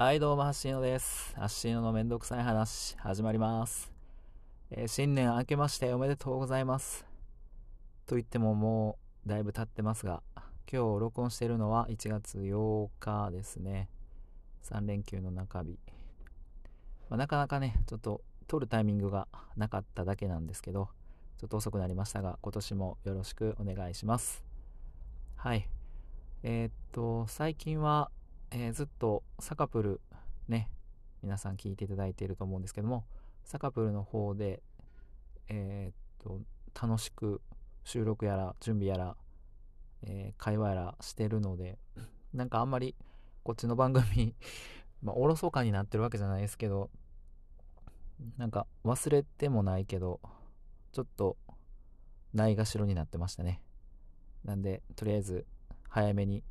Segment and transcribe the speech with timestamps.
[0.00, 1.34] はい、どうも、ハッシーノです。
[1.34, 3.90] ハッシーノのめんどくさい話、始まります。
[4.70, 7.04] えー新年明けましておめでとうございます。
[8.06, 10.22] と言ってももう、だいぶ経ってますが、
[10.72, 13.88] 今日録音しているのは1月8日ですね。
[14.70, 15.80] 3連休の中日。
[17.10, 19.26] まあ、なかなかね、ちょっと撮るタイミングが
[19.56, 20.90] なかっただけなんですけど、
[21.38, 24.44] ちょっと遅くなりましたが、今年もよろしくお願いします。
[25.34, 25.68] はい。
[26.44, 28.12] えーっと、最近は、
[28.50, 30.00] えーずっとサカプル
[30.48, 30.70] ね、
[31.22, 33.04] 皆さん聞いていただいていると思うんですけども、
[33.44, 34.62] サカプルの方で、
[35.48, 36.40] えーっと、
[36.80, 37.42] 楽しく
[37.84, 39.16] 収録やら準備やら、
[40.02, 41.78] えー会話やらしてるので、
[42.32, 42.94] なんかあんまり
[43.42, 44.34] こっちの番組、
[45.02, 46.90] まあ、おろそかになってるわけじゃないですけど、
[48.38, 50.20] なんか忘れてもないけど、
[50.92, 51.36] ちょっと
[52.32, 53.60] ないがしろになってましたね。
[54.42, 55.46] なんで、とりあえず
[55.90, 56.42] 早めに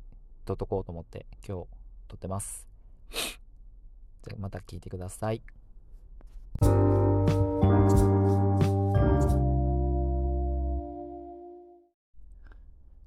[0.44, 1.77] 撮っとこうと思って今日
[2.08, 2.66] 撮ってます。
[3.10, 5.42] じゃまた聞いてください。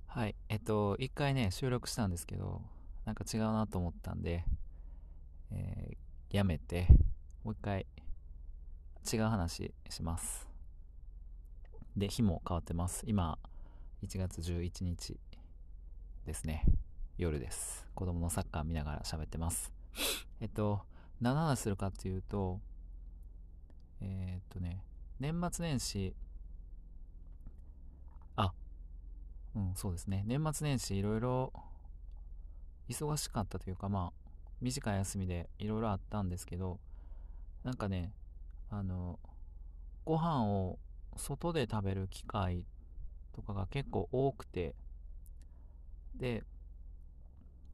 [0.07, 0.35] はい。
[0.49, 2.61] えっと、一回ね、収録したんですけど、
[3.05, 4.45] なんか違うなと思ったんで、
[5.51, 6.87] えーやめて、
[7.43, 7.85] もう一回
[9.11, 10.47] 違う話します。
[11.97, 13.03] で、日も変わってます。
[13.05, 13.37] 今、
[14.01, 15.19] 1月11日
[16.25, 16.63] ですね。
[17.21, 17.85] 夜です。
[17.93, 19.71] 子供のサッカー見ながら喋ってます。
[20.41, 20.81] えっと、
[21.19, 22.59] 何の話するかっていうと、
[23.99, 24.83] えーっとね、
[25.19, 26.15] 年末年始、
[28.35, 28.51] あ、
[29.53, 30.23] うん、そうですね。
[30.25, 31.53] 年末年始いろいろ
[32.89, 36.79] 忙しかったというか、まあ、短い休みでいろいろあったんですけど、
[37.63, 38.11] なんかね、
[38.71, 39.19] あの、
[40.05, 40.79] ご飯を
[41.17, 42.65] 外で食べる機会
[43.33, 44.73] とかが結構多くて、
[46.15, 46.43] で、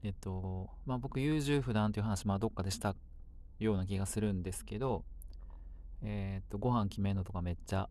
[0.04, 2.96] えっと、まあ僕優柔不断という話、まあどっかでした
[3.60, 5.04] ような気がするんですけど、
[6.04, 7.90] えっと、ご飯決めるのとかめっちゃ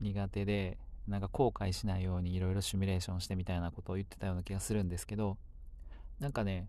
[0.00, 5.36] 苦手で、なんか後悔しないようにいろいろシミュレーションしてみたいなことを言ってたような気がするんですけど、
[6.20, 6.68] なんかね、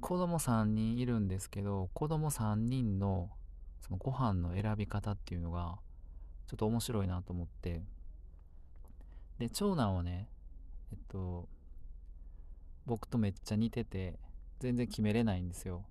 [0.00, 3.30] 子供3人いるんですけど、子供3人の
[3.80, 5.78] そのご飯の選び方っていうのが、
[6.48, 7.82] ちょっと面白いなと思って、
[9.38, 10.28] で、長男はね、
[10.92, 11.48] えっと、
[12.86, 14.18] 僕とめっちゃ似てて、
[14.60, 15.84] 全然決めれないんですよ。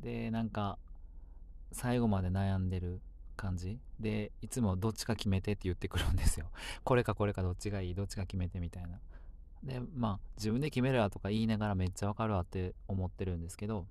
[0.00, 0.78] で、なんか、
[1.72, 3.00] 最後まで悩んでる
[3.36, 6.50] 感じで、いつもどっちか決めてって言ってくるんですよ。
[6.84, 9.00] これかこれかどっちがいい、どっちか決めてみたいな。
[9.62, 13.86] で、まあ、自分で決めるわとか言いながらめっちゃわかるわって思ってるんですけど、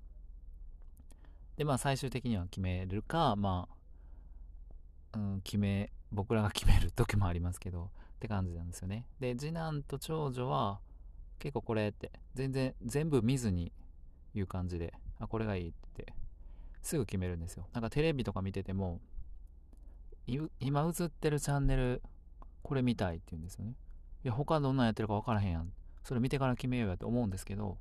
[1.56, 3.68] で、まあ、最終的には決めるか、ま
[5.12, 9.06] あ、うん、決め、僕らが決める時もありますけど、って感じなんですよね。
[9.20, 10.80] で、次男と長女は、
[11.44, 13.70] 結構これって、全然、全部見ずに
[14.34, 16.14] 言う感じで、あ、これがいいって、
[16.80, 17.68] すぐ決めるんですよ。
[17.74, 19.02] なんかテレビとか見てても、
[20.26, 22.00] 今映ってるチャンネル、
[22.62, 23.74] これ見たいって言うんですよね。
[24.24, 25.70] いや、他どんなんやってるか分からへんやん。
[26.02, 27.76] それ見てから決めようやと思うんですけど、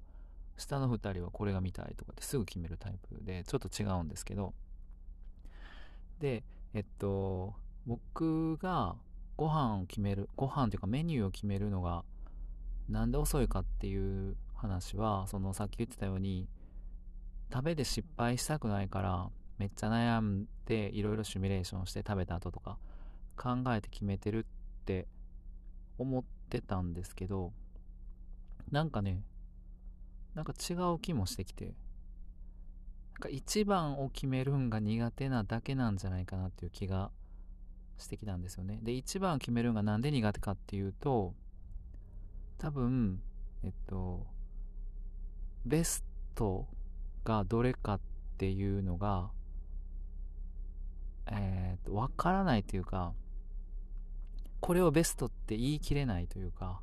[0.58, 4.54] 下の2人はこれが見たいとかってすぐ決めるタイプで、ちょっと違うんですけど、
[6.20, 6.44] で、
[6.74, 7.54] えっと、
[7.86, 8.98] 僕が
[9.38, 12.04] ご飯を決める、ご飯というかメニューを決めるのが、
[12.90, 16.48] なんで遅いかっていう話は、そのさっき言ってたように、
[17.52, 22.78] 食べて失敗したくないから、めっちゃ悩んで、いろいろシミュレーションして食べた後とか、
[23.36, 24.46] 考えて決めてるっ
[24.86, 25.08] て
[25.98, 27.54] 思ってたんですけど、
[28.72, 29.24] なんかね、
[30.34, 31.74] なんか違う気もしてきて、なん
[33.22, 37.12] か一番を決めるんが苦手なだけなんじゃないかなっていう気が
[37.98, 38.80] してきたんですよね。
[38.82, 41.36] で、一番を決めるんがなんで苦手かっていうと、
[42.58, 43.22] 多分、
[43.64, 44.26] えっと、
[45.66, 46.04] ベス
[46.36, 46.68] ト
[47.24, 48.00] がどれかっ
[48.38, 49.32] ていうのが、
[51.28, 53.14] えーっと、わからないというか、
[54.60, 56.82] これをベストって言い切れないというか、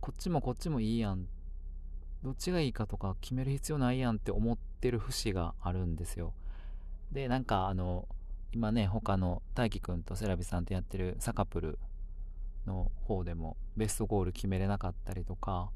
[0.00, 1.26] こっちもこっちもいいやん。
[2.22, 6.34] どっちがいいかとか決める必要ないやんって思ってる節があるんですよ。
[7.12, 8.08] で、なんかあの、
[8.52, 11.78] 今ね、他の大輝くんとセラビさんってやってるサカプル
[12.66, 15.70] の方でもベストゴール決めれなかったりとか、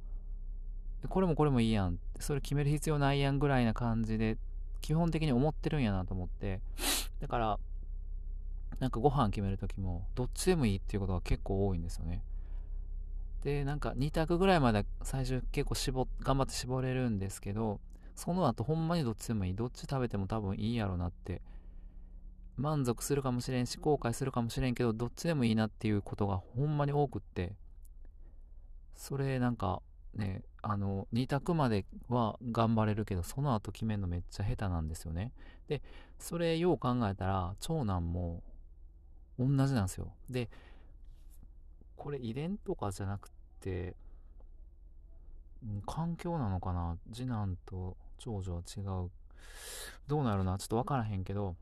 [1.08, 1.98] これもこれもいいやん。
[2.18, 4.36] それ決める必要ないやんぐらいな感じで、
[4.80, 6.60] 基本的に思ってるんやなと思って。
[7.20, 7.58] だから、
[8.78, 12.22] なんかご飯決めるときも、どっちでもいいっていうことが結構多いんですよね。
[13.42, 17.80] で、なんか2択ぐらいまで最初結構絞っ、頑張って絞れるんですけど、
[18.14, 19.54] その後ほんまにどっちでもいい。
[19.54, 21.40] どっち食べても多分いいやろなって。
[22.60, 27.54] 満足するかもしれんし、後悔するかもしれんけど、どっちでもいいなっていうことがほんまに多くって、
[28.94, 29.80] それなんか
[30.14, 35.32] ねあの2択までは頑張れるけどその後決めるのめっちゃ下手なんですよね。
[35.68, 35.80] で
[36.18, 38.42] それよう考えたら長男も
[39.38, 40.12] 同じなんですよ。
[40.28, 40.50] で
[41.96, 43.30] これ遺伝とかじゃなく
[43.60, 43.94] て
[45.86, 46.98] 環境なのかな？
[47.10, 49.10] 次男と長女は違う。
[50.06, 50.58] どうなるな？
[50.58, 51.56] ちょっと分からへんけど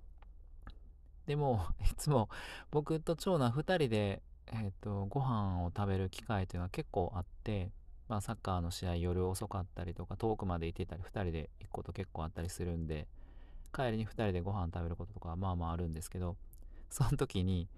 [1.29, 2.31] でも いつも
[2.71, 7.71] 僕と長男2人で、えーと、ご飯を食べる機会というのは結構あって、
[8.09, 13.07] まあ、サッカーの試合夜遅かったりとか遠くまで行ってたり2人で行くこと結構あったりするんで
[13.75, 16.39] 帰りに2人でご飯食べることとかまあまああるんですけど
[16.89, 17.69] その時に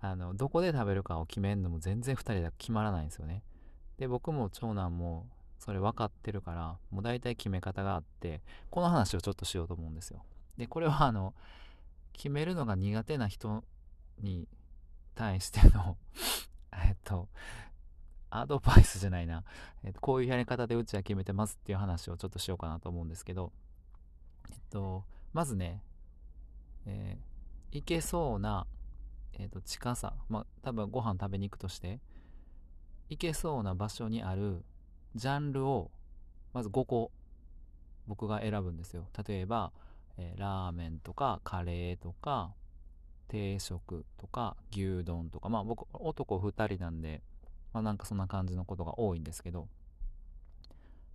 [0.00, 3.42] あのどこで食べるかを決めるのも全然2人で決まらないんですよね。
[3.98, 5.28] で僕も長男も
[5.58, 8.40] それ分かってるからもう大体決め方があって
[8.70, 10.24] この話をちょっとしようと思うんですよ。
[10.56, 11.34] でこれはあの
[12.14, 13.62] 決めるのが苦手な人
[14.20, 14.48] に
[15.14, 15.98] 対しての
[16.72, 17.28] えっと
[18.30, 19.44] アドバイスじゃないな、
[19.84, 23.52] えっと、こういうやり方でうちは決めてますっていう話をちょっとしようかなと思うんですけど。
[24.50, 25.82] えっとまずね、
[26.86, 28.66] えー、行けそうな、
[29.32, 30.14] えっと、近さ。
[30.28, 32.00] まあ多分ご飯食べに行くとして
[33.08, 34.64] 行けそうな場所にある
[35.14, 35.90] ジャンルを
[36.52, 37.10] まず5個
[38.06, 39.08] 僕が選ぶんですよ。
[39.26, 39.72] 例えば、
[40.16, 42.54] えー、ラーメンとかカレーとか
[43.28, 47.22] 定食とか牛丼とかまあ僕男2人なんで
[47.72, 49.68] まあなんかそんな感じのことが多いんですけど。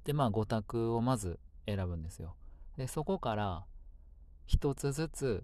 [0.06, 2.36] でまあ5択をまず選ぶんですよ。
[2.78, 3.66] でそこから
[4.48, 5.44] 1つずつ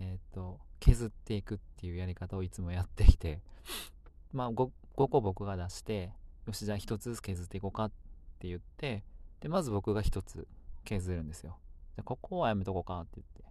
[0.00, 3.42] えっ、ー、と削っていくっていうやり方をいつもやってきて。
[4.32, 6.12] まあ 5, 5個僕が出して
[6.46, 7.90] よしじゃあ1つずつ削っていこうかっ
[8.38, 9.02] て言って
[9.40, 10.46] でまず僕が1つ
[10.84, 11.58] 削るんですよ。
[11.98, 13.42] じゃここはやめとこうかって言って。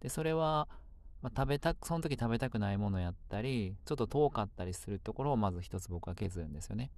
[0.00, 0.68] でそれは、
[1.22, 6.90] まあ、食べたくその時食べたくないものやったりちょっと遠かったりするところをまず1つ僕は削るんですよね。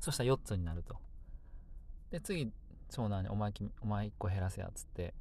[0.00, 0.96] そしたら4つになると。
[2.10, 2.50] で次
[2.90, 5.14] 長男にお前お前1個減らせやっつって。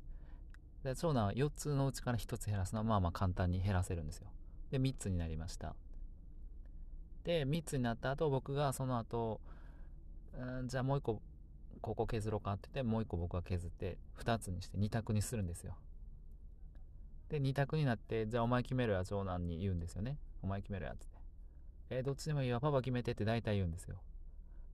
[0.84, 4.28] で長男は4つのうちから1つ減らすのはまあまあ簡単に減らせるんですよ。
[4.72, 5.76] で3つになりました。
[7.24, 9.40] で3つになった後僕がその後
[10.34, 11.22] うんじゃあもう1個
[11.82, 15.76] ここ削ろうかって言ってもう1個僕が削って2つにして2択にするんですよ。
[17.30, 20.18] で2択になってじゃあお前決めろや長男に言うんですよね。
[20.42, 21.08] お前決めろやって
[21.92, 22.60] えー、どっちでもいいわ。
[22.62, 23.98] パパ決めてって大体言うんですよ。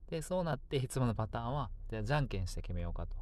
[0.08, 3.16] でそうなっていつものパターンはじゃあじゃんけんして決めようかと。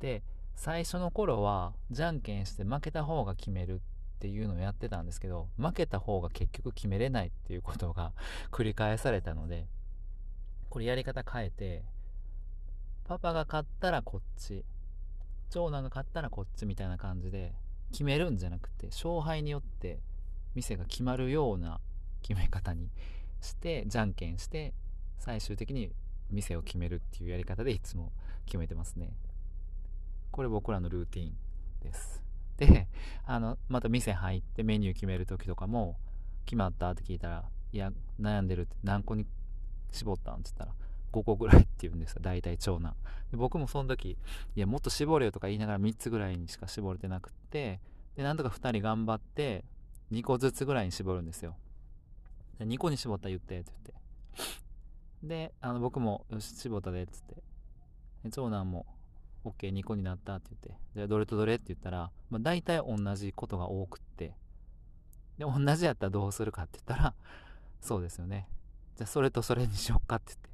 [0.00, 0.22] で
[0.54, 3.82] 最初の頃はじゃんけんして負けた方が決める
[4.16, 8.12] っていうのをやってたんですけど負けた方が結局決めれないっていうことが
[8.50, 9.68] 繰り返されたので
[10.70, 11.84] これやり方変えて
[13.06, 14.64] パパが勝ったらこっち。
[15.50, 17.54] 長男が勝ったらこっちみたいな感じで
[17.92, 20.00] 決めるんじゃなくて勝敗によって
[20.56, 21.80] 店が決まるような
[22.20, 22.90] 決め方に
[23.40, 24.74] してじゃんけんして
[25.18, 25.92] 最終的に
[26.30, 28.12] 店を決めるっていうやり方でいつも
[28.44, 29.16] 決めてますね。
[30.32, 31.32] これ僕らのルーティン
[31.80, 32.22] です。
[32.56, 32.88] で、
[33.24, 35.96] あの、また店入ってメニュー決める時とかも、
[36.44, 39.26] 決まったって聞いたら、いや、悩んでるって何個に
[39.92, 40.74] 絞ったんって言ったら、
[41.16, 42.94] 5個ぐらいって言うんですよ、大体長男。
[43.30, 44.18] で僕もその時、
[44.54, 47.80] いや、もっと絞れよとか言いながら3つぐらいにしか絞れてなくって、
[48.16, 49.64] で、なんとか2人頑張って、
[50.12, 51.56] 2個ずつぐらいに絞るんですよ。
[52.58, 53.96] で2個に絞ったら言ってって言っ
[55.22, 55.26] て。
[55.26, 57.42] で、あの僕も、よし、絞ったでっつって。
[58.30, 58.86] 長男も、
[59.50, 64.34] OK2 個になったって言ってじゃあどれとどれって言ったら、まあ、大体同じことが多くって
[65.38, 67.14] で同じやったらどうするかって言ったら
[67.80, 68.48] そうですよね
[68.96, 70.48] じゃあそれとそれにしよっかって言って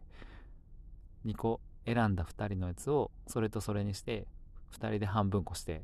[1.26, 4.26] 2個選んだ2人のやつをそれとそれにして
[4.72, 5.82] 2人で半分こして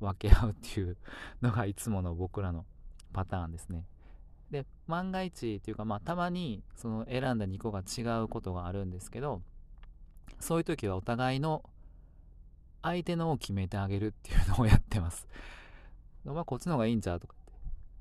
[0.00, 0.96] 分け合うっていう
[1.40, 2.64] のがいつもの僕らの
[3.12, 3.84] パターンですね
[4.50, 9.42] で万が一っていうかまあたまにその選んだ2個が違うことがあるんですけど
[10.40, 11.62] そういう時はお互いの
[12.82, 15.28] 相手のを決めてあげるっていうのをやってます。
[16.26, 17.52] お前こっちの方がいいんちゃうとかって。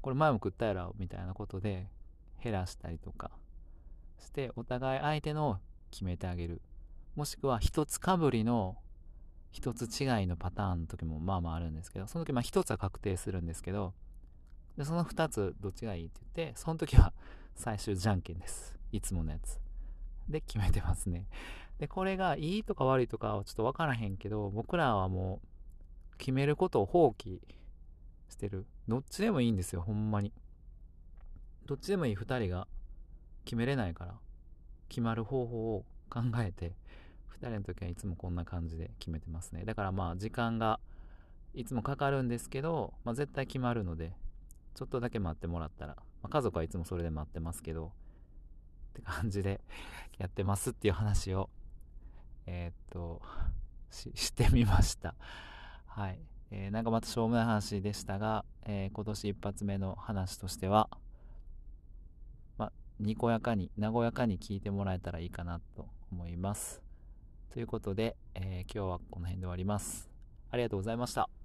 [0.02, 1.88] これ前も食ったやろみたいなことで
[2.44, 3.30] 減らしたりとか
[4.18, 5.60] してお互い相手の
[5.92, 6.62] 決めてあげる。
[7.16, 8.78] もしくは一つかぶりの
[9.52, 13.94] 一つ違いのパターンの時もまあまああるんですけど、その時まあ一つは確定するんですけど、
[14.78, 17.14] でその二つどっちがいいって言って、その時は
[17.56, 18.78] 最終じゃんけんです。
[18.92, 19.60] いつものやつ。
[20.30, 21.28] で決めてますね。
[21.80, 25.42] で、これがいいとか悪いとかはちょっとわからへんけど、僕らはも
[26.14, 27.42] う決めることを放棄
[28.30, 28.66] してる。
[28.88, 30.32] どっちでもいいんですよ、ほんまに。
[31.66, 32.68] どっちでもいい2人が
[33.44, 34.20] 決めれないから、
[34.92, 36.74] 決まる方法を考えて、
[37.40, 39.64] 2人の時はいつもこんな感じで決めてますね。
[39.64, 40.82] だからまあ時間が
[41.54, 44.12] いつもかかるんですけど、まあ、絶対決まるので、
[44.76, 49.62] ちょっとだけ待ってもらったら、まあ、家族はいつもそれで待ってますけど、って感じで
[50.20, 51.50] やってますっていう話を、
[52.48, 53.22] えー、っと、
[53.90, 55.16] してみました。
[55.86, 56.20] はい。
[56.52, 60.90] えー、なんかまたしょうもない話でしたが、えー、今年一発目の話としては、
[63.02, 66.82] にこやかに、和やかに聞いてもらえたらいいかなと思います。
[67.52, 70.10] ということで、えー、今日はこの辺で終わります。
[70.52, 71.41] ありがとうございました。